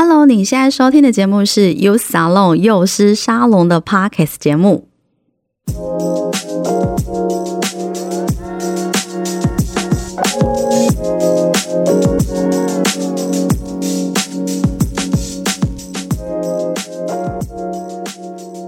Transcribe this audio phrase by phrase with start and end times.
[0.00, 4.86] Hello，你现在收听的节目是 Youth Salon 幼师沙龙的 Podcast 节目。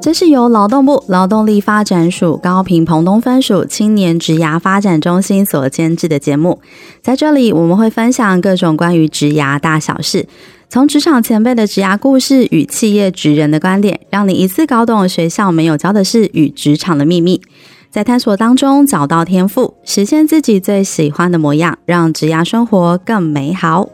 [0.03, 6.61] 这是由劳动部劳动力发展署高屏澎东分署青年职涯发展中心所监制的节目。
[7.01, 10.27] 在这里，我们会分享各种关于职涯大小事，
[10.71, 17.43] 从职场前辈的职涯故事与企业职人的观点，让你一次搞懂学校没有教的事与职场的秘密，
[17.91, 23.89] 在探索当中找到天赋，实现自己最喜欢的模样，让职涯生活更美好。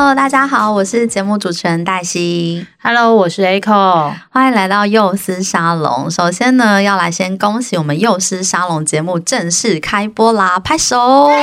[0.00, 2.64] Hello，大家好，我是节目主持人黛西。
[2.80, 6.08] Hello，我是 Aiko，欢迎来到幼师沙龙。
[6.08, 11.28] 首先呢，要来先恭喜我们幼师沙龙节目正式开播啦，拍手！
[11.30, 11.36] 耶、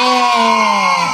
[0.00, 1.05] yeah！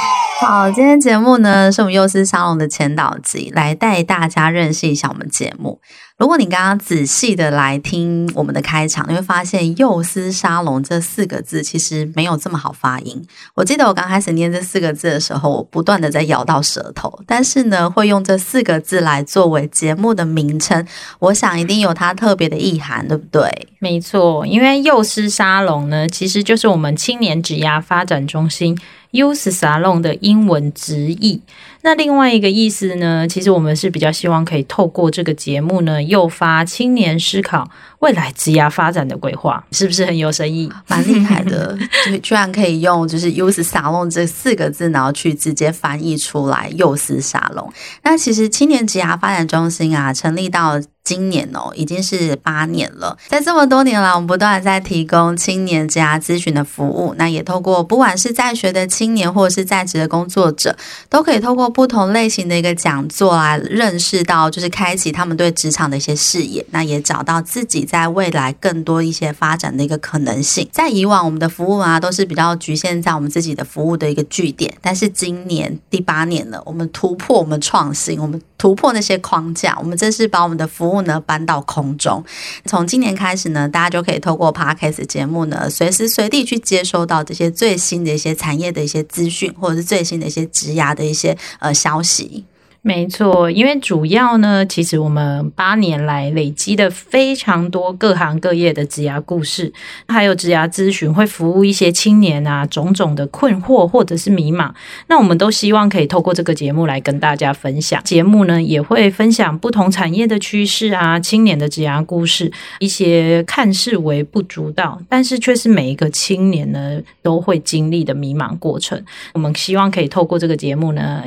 [0.45, 5.79] 好，今天节目呢是我们幼师沙龙的前导集，来带大家认识一下我们节目。
[6.17, 13.25] 如果你刚刚仔细的来听我们的开场，你会发现“幼师沙龙”这四个字其实没有这么好发音。
[13.55, 17.21] 我记得我刚开始念这四个字的时候，我不断的在咬到舌头。
[17.25, 20.85] 但是呢，会用这四个字来作为节目的名称，
[21.19, 23.49] 我想一定有它特别的意涵，对不对？
[23.79, 28.77] 没错，因为“幼师沙龙”呢，其实就是我们青年职涯发展中心
[29.13, 31.41] use salon 的英文直译。
[31.83, 37.69] 那另外一个意思呢，其实我们是比较希望可以透过这个节目呢，诱发青年思考
[38.03, 40.69] 未来职涯发展的规划，是不是很有深意？
[40.89, 47.71] 蛮厉害的，就居然可以用就是 “Youth Salon” 这四个字，然后去直接翻译出来“幼师沙龙”。
[48.03, 53.17] 那其实青年职涯发展中心啊，成立到今年哦，已经是八年了。
[53.27, 57.13] 在这么多年来，我们不断在提供青年职涯咨询的服务。
[57.17, 60.75] 那也透过不管是在学的青年，或者是在职的工作者，
[61.09, 66.65] 都可以透过不同类型的一个讲座来认识到，就是开启他们对职场的一些视野。
[66.71, 70.67] 那也找到自己在未来更多一些发展的一个可能性。
[70.71, 74.75] 在以往，我们的服务啊，都是比较局限在我们自己的服务的一个据点。
[74.81, 81.03] 但是今年第八年了，我们突破，我们创新，我们突破那些框架，我们这是把我们的服务。
[81.03, 82.23] 呢搬到空中，
[82.63, 92.45] 从今年开始呢，大家就可以透过 Podcast 节目呢，随时随地去接收到这些最新的一些产业的一些资讯，或者是最新的一些职涯的一些呃消息。
[92.85, 99.71] 没错，因为主要呢，其实我们八年来累积的非常多各行各业的职涯故事，
[100.09, 104.69] 还有职涯咨询，会服务一些青年啊，种种的困惑或者是迷茫。
[105.07, 108.03] 那我们都希望可以透过这个节目来跟大家分享。
[108.03, 119.01] 节目呢也会分享不同产业的趋势啊，青年的职涯故事，一些看似微不足道，但是却是每一个青年呢都会经历的迷茫过程。
[119.31, 121.23] 我们希望可以透过这个节目呢。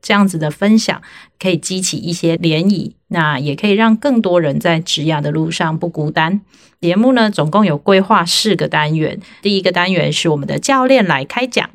[0.00, 1.00] 这样子的分享
[1.38, 6.40] 可以激起一些涟漪，那也可以让更多人在职涯的路上不孤单。
[6.80, 11.70] 节目呢，总共有规划四个单元，第一个单元是我们的教练来开讲。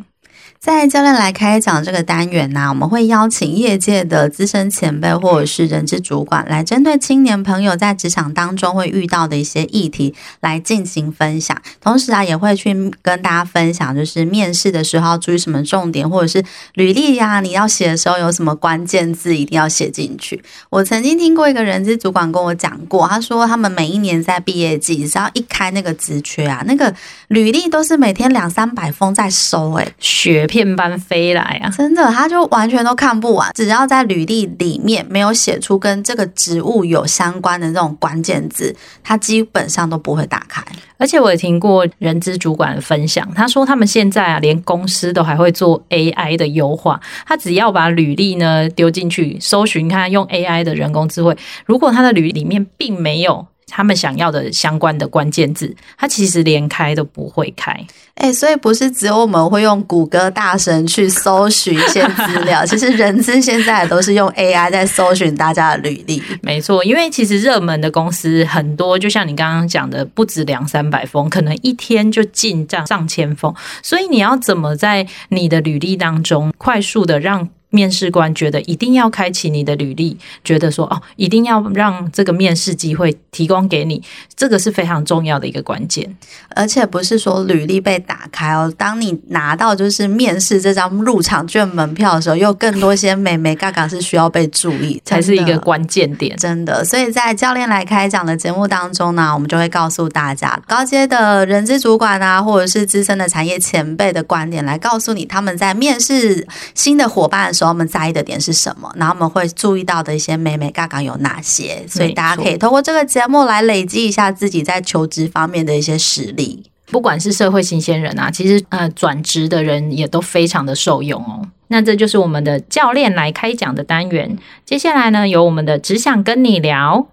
[0.64, 11.60] 在教练来开讲这个单元呢，我们会邀请业界的资深前辈或者是人资主管来针对青年朋友在职场当中会遇到的一些议题来进行分享。
[11.82, 16.46] 同时啊，也会去跟大家分享，就是面试的时候要注意什么重点，或者是
[16.76, 20.44] 履历呀，你要写的时候有什么关键字一定要写进去。
[20.70, 26.94] 我曾经听过一个人资主管跟我讲过，他说他们每一年在毕业季只要一开那个职缺啊，那个
[27.30, 31.70] 履历都是每天两三百封在收，哎，学片般飞来啊！
[31.70, 33.50] 真的，他就完全都看不完。
[33.56, 40.62] 只要在履历里面没有写出跟这个职务有相关的这种关键字，他基本上都不会打开。
[40.98, 47.00] 而且我也听过人资主管的分享，他说他们现在啊，连公司都还会做 AI 的优化。
[47.26, 51.36] 他只要把履历呢丢进去搜寻，看用 AI 的人工智慧，
[51.66, 53.48] 如果他的履历里面并没有。
[53.72, 57.72] 他们想要的相关的关键字，他其实连开都不会开。
[58.16, 66.22] 哎、欸，所以不是只有我们会用谷歌大神去搜寻一些资料， 其实人资现在也都是用 AI 在搜寻大家的履历。
[66.42, 73.56] 没错，因为其实热门的公司很多，就像你刚刚讲的，不止两三百封，可能一天就进账上千封。
[73.82, 84.04] 所以你要怎么在你的履历当中快速的让面试官觉得一定要开启你的履历，觉得说哦，一定要让这个面试机会提供给你，
[84.36, 86.16] 这个是非常重要的一个关键。
[86.56, 96.36] 而且不是说履历被打开哦，当你拿到就是面试这张入场券门票的时候，又更多些美眉嘎嘎是需要被注意，才是一个关键点。
[96.38, 106.46] 真的，所以在教练来开讲的节目当中呢，我们就会告诉大家，高阶的人资主管啊，或者是资深的产业前辈的观点，来告诉你他们在面试
[106.76, 116.64] 新的伙伴的时候，我们在意的点是什么，然后我们会注意到的一些美美嘎嘎有哪些，所以大家可以通过这个节目来累积一下自己在求职方面的一些实力。
[116.88, 121.48] 不管是社会新鲜人啊，其实呃转职的人也都非常的受用哦。
[121.68, 124.38] 那这就是我们的教练来开讲的单元。
[124.66, 127.08] 接下来呢，由我们的只想跟你聊，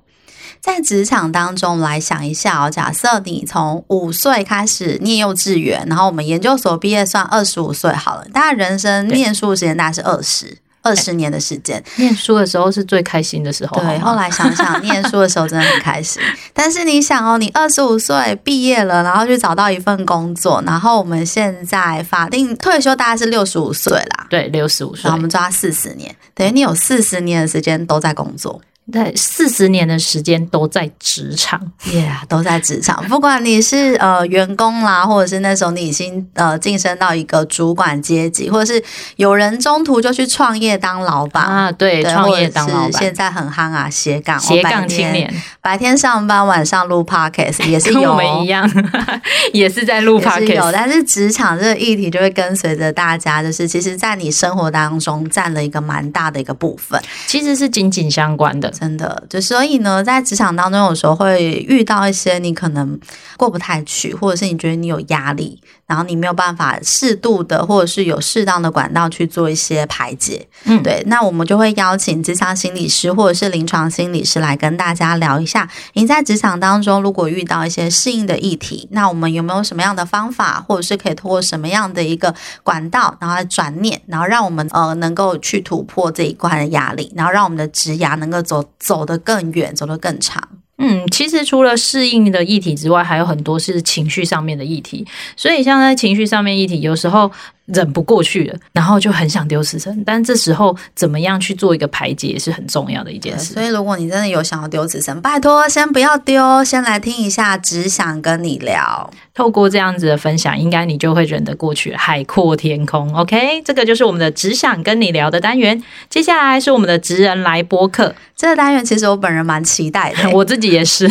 [0.61, 10.59] 在职场当中来想一下哦，假设你从五岁开始念幼稚园，然后我们研究所毕业算二十五岁好了，大家人生念书的时间大概是二十。
[10.81, 13.79] 二十年的时间，念书的时候是最开心的时候。
[13.83, 16.23] 对，后来想想，念书的时候真的很开心。
[16.55, 24.27] 但是你想哦，你二十五岁毕业了，然后去找到一份工作，然后我们现在法定退休大概是六十五岁啦。
[24.31, 28.63] 对，六十五岁，然后我们抓四十年，等于你有四十年的时间都在工作。
[28.91, 33.05] 对，四十年的时间都在职场，Yeah，都在职场。
[33.07, 38.83] 不管你是呃员工啦，或者是那时候你已经呃晋升到一个主管阶级，或者是
[39.17, 45.31] 有人中途就去创业当老板啊，对，对创业当老板，现在很夯啊，斜杠斜杠青年，
[45.61, 48.67] 白天上班，晚上录 Podcast 也是有，跟我们一样，
[49.53, 50.73] 也是在录 Podcast，有。
[50.73, 58.73] 但是职场这个议题就会跟随着大家，就是其实在你生活当中占了一个蛮大的一个部分，其实是紧紧相关的。
[58.79, 62.99] 真的，就所以呢，在职场当中，有时候会遇到一些你可能
[63.37, 70.47] 过不太去，或者是你觉得你有压力，然后你没有办法适度的，或者是有适当的管道去做一些排解。
[70.65, 82.33] 嗯，对，那我们就会邀请职场心理师或者是临床心理师来跟大家聊一下，你在职场当中如果遇到一些适应的议题，那我们有没有什么样的方法，或者是可以通过什么样的一个
[82.63, 89.05] 管道，然后来转念，然后让我们呃能够去突破这一关的压力，然后让我们的职涯能够走走。
[89.07, 90.47] 得更远，走得更长。
[90.77, 95.07] 嗯，其实除了适应的议题之外，还有很多是情绪上面的议题。
[95.37, 97.31] 所以，像在情绪上面议题，有时候。
[97.73, 103.55] 忍不过去了，然后就很想丢死神，但这时候怎么样去做一个排解也是很重要的一件事。
[103.55, 109.11] 所以，如果你真的有想要丢死神，拜托先不要丢，先来听一下，只想跟你聊。
[109.35, 113.15] 透过这样子的分享，应该你就会忍得过去，海阔天空。
[113.15, 115.81] OK，这个就是我们的只想跟你聊的单元。
[116.09, 121.09] 接下来是我们的职人来播客这个单元，其实我本人蛮期待的， 我自己也是。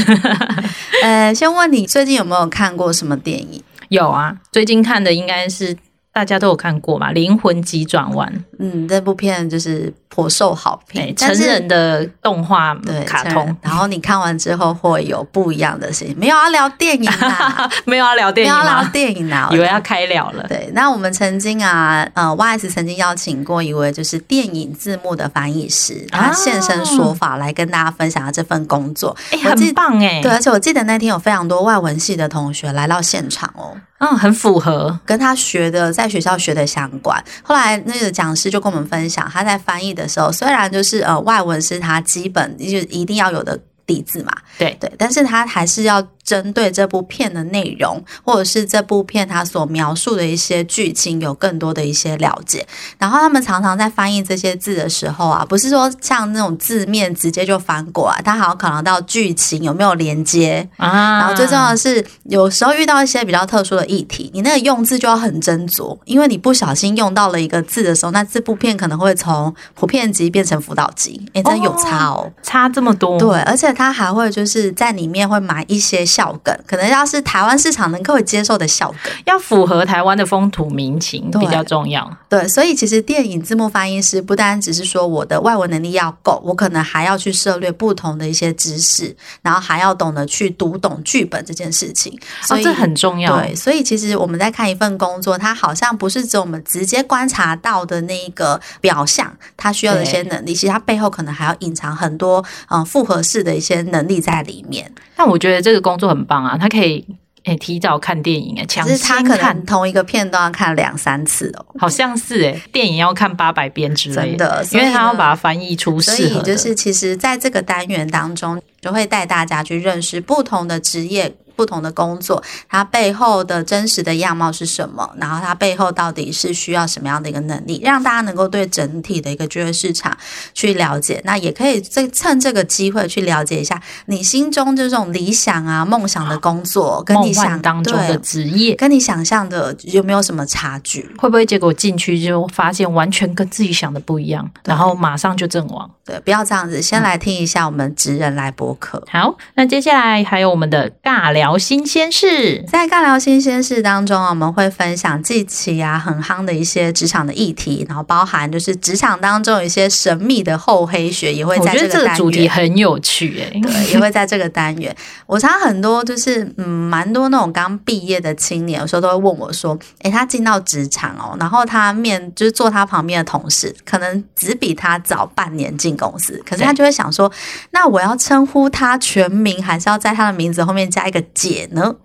[1.04, 3.63] 呃，先问你最近有没有看过什么电影？
[3.89, 5.77] 有啊，最近看的应该是。
[6.18, 8.28] 大家都有看过嘛，《灵魂急转弯》。
[8.58, 13.56] 嗯，这部片就是颇受好评，成人的动画对卡通。
[13.62, 16.16] 然后你看完之后会有不一样的事情。
[16.18, 20.44] 没有要聊电影啊， 没有要聊电影，没有要聊电影啊，以为要开聊了。
[20.48, 29.16] 对，那我们曾经啊，呃，YS 曾经邀请过一位就是电影字幕的翻译师，他现身说法来跟大家分享这份工作。
[29.30, 30.19] 哎，很棒哎。
[30.24, 33.78] 对，而且我记得那天有非常多外文系的同学来到现场哦。
[33.99, 37.23] 嗯，很符合跟他学的在学校学的相关。
[37.41, 46.05] 后来那个讲师就跟我们分享，他在翻译的时候，虽然就是呃外文是他基本就一定要有的底子嘛，对对，但是他还是要。
[46.27, 52.68] 针对这部片的内容，或者是这部片它所描述的一些剧情，有更多的一些了解。
[52.97, 61.19] 然后他们常常在翻译这些字的时候啊，不是说像那种字面直接就翻过来，他还要考量到剧情有没有连接啊。
[61.19, 73.18] 然后最重要的是，有时候遇到一些比较特殊的议题，你那个用字就要很斟酌，因为你不小心用到了一个字的时候，那这部片可能会从普遍级变成辅导级，诶，真有差哦，差这么多。
[73.18, 76.06] 对，而且他还会就是在里面会埋一些。
[76.18, 82.12] 笑梗可能要是台湾市场能够接受的笑梗，要符合台湾的风土民情比较重要。
[82.28, 92.19] 对，所以其实电影字幕翻译师不单只是说我的外文能力要够，我可能还要去涉猎不同的一些知识，然后还要懂得去读懂剧本这件事情。
[92.42, 93.40] 所以、哦、这很重要。
[93.40, 104.92] 对，所以其实我们在看一份工作，它好像不是只有我们直接观察到的那一个表象，它需要的一些能力，其实它背后可能还要隐藏很多嗯复合式的一些能力在里面。
[105.16, 107.06] 但我觉得这个工作很棒啊，他可以
[107.44, 116.18] 诶、欸、提早看电影诶，其实他可能同一个片段要看两三次哦，好像是诶，电影要看八百遍之类的，因为他要把它翻译出适合。
[116.18, 121.33] 所以就是其实在这个单元当中，就会带大家去认识不同的职业。
[121.57, 130.16] 不同的工作，它背后的真实的样貌是什么，然后它背后到底是需要什么样的一个能力，让大家能够对整体的一个就业市场
[130.54, 131.19] 去了解。
[131.26, 141.09] 那也可以再趁这个机会去了解一下你心中这种理想啊、梦想的工作，跟你想当中的职业，跟你想象的有没有什么差距？
[141.18, 145.90] 会不会结果进去就发现完全跟自己想的不一样，然后马上就阵亡？
[146.06, 149.04] 对，不要这样子，先来听一下我们职人来播客。
[149.11, 161.87] 好，那接下来还有我们的尬聊新鲜事，在尬聊新鲜事当中啊，我们会分享近期啊很夯的一些职场的议题，然后包含就是职场当中有一些神秘的厚黑学，也会在这个单元。
[161.87, 164.95] 我觉得这个主题很有趣哎，对， 也会在这个单元。
[165.27, 177.31] 我常很多就是嗯，蛮多那种刚毕业的青年，有时候都会问我说，哎，他进到职场哦，然后他面就是坐他旁边的同事，可能只比他早半年进公司，可是他就会想说，
[177.71, 181.95] 那我要称呼他全名，还是要在他的名字后面加一个姐呢？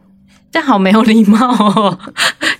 [0.52, 1.98] 这样好没有礼貌哦，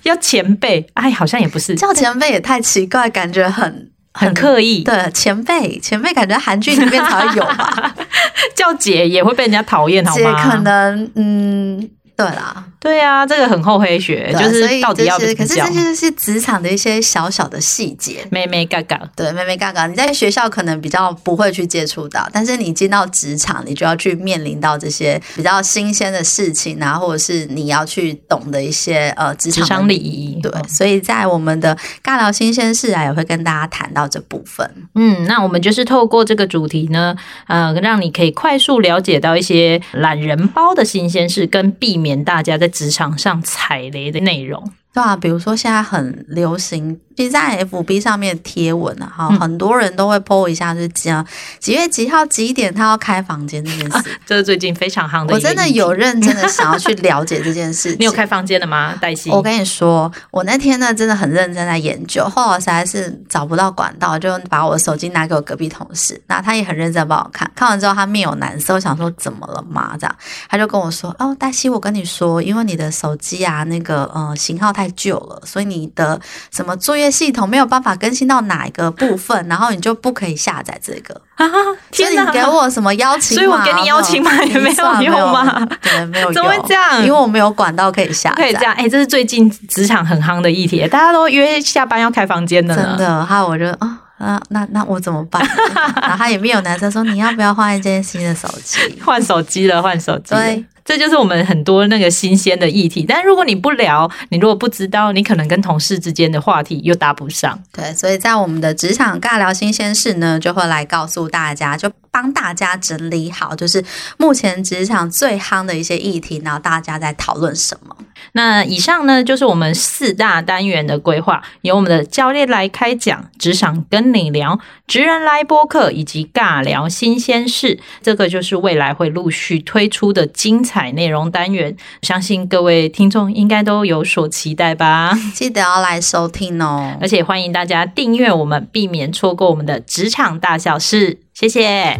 [0.01, 4.83] 要前辈，哎，好像也不是，叫前辈也太奇怪，感觉很很，很刻意。
[4.83, 7.95] 对，前辈，前辈，感觉韩剧里面才会有吧？
[8.57, 10.43] 叫姐也会被人家讨厌，好吗？
[10.43, 11.89] 姐可能，嗯。
[12.15, 15.47] 对啦，对啊，这个很厚黑学，就是到底要怎么讲？
[15.47, 18.99] 可是这些是职场的一些小小的细节，妹妹嘎嘎。
[19.15, 30.41] 对，妹妹嘎嘎，你在学校可能比较不会去接触到，但是你进到职场，你就要去面临到这些比较新鲜的事情啊，或者是你要去懂的一些呃职场礼仪。
[30.41, 31.73] 对，所以在我们的
[32.03, 34.69] 尬聊新鲜事啊，也会跟大家谈到这部分。
[34.95, 37.15] 嗯，那我们就是透过这个主题呢，
[37.47, 44.73] 呃，让你可以快速了解到一些懒人包的新鲜事，跟避免大家在职场上踩雷的内容。
[44.93, 46.99] 对啊，比如说现在很流行。
[47.15, 51.23] 其实在 FB 上面贴文啊，哈，很多人都会 po 一下，就是讲
[51.59, 55.31] 几月几号几点他要开房间这件事， 这是最近非常夯的。
[55.31, 57.95] 我真的有认真的 想要去了解这件事。
[58.01, 58.95] 你有开房间的吗？
[58.99, 69.95] 黛西，我跟你说，我那天呢真的很认真在研究，后来实在是找不到管道，就把我的手机拿给我隔壁同事，那他也很认真帮我看，看完之后他面有难色，我想说怎么了嘛？
[69.99, 70.15] 这样
[70.49, 76.19] 他就跟我说：“哦，黛西，我跟你说，因为你的手机啊那个呃型号太旧了，所以你的
[76.51, 81.45] 什么作业系统没有办法更新到哪一个部分，然后你就不可以下载这个 啊！
[81.91, 83.43] 天哪，所以你给我什么邀请码？
[83.43, 85.67] 所以我给你邀请码也没有用吗？
[85.81, 86.33] 对，没有用。
[86.33, 87.01] 怎么会这样？
[87.03, 88.35] 因为我没有管道可以下载。
[88.35, 88.73] 可以这样？
[88.75, 92.75] 哎、欸，这是最近职场很夯的议题，大家都约下班要开房间的。
[92.75, 95.41] 真的，还有我就啊啊，那那我怎么办？
[96.01, 99.01] 然后他也没有男生说你要不要换一件新的手机？
[99.03, 100.35] 换手机了，换手机。
[100.35, 100.65] 对。
[100.85, 107.57] 这就是我们很多那个新鲜的议题，但如果你不聊，你如果不知道，你可能跟同事之间的话题又搭不上。
[107.71, 113.83] 对，所以在我们的职场尬聊新鲜事呢，就会来告诉大家，就帮大家整理好，就是
[114.17, 117.95] 目前职场最夯的一些议题，然后大家在讨论什么。
[118.33, 130.73] 那以上呢，就是我们四大单元的规划，由我们的教练来开讲，职场跟你聊，职人来播客，以及尬聊新鲜事，这个就是未来会陆续推出的精彩。
[130.73, 135.13] 彩内容单元，相信各位听众应该都有所期待吧？
[135.35, 136.97] 记得要来收听哦！
[136.99, 141.19] 而且欢迎大家订阅我们，避免错过我们的职场大小事。
[141.35, 141.99] 谢谢，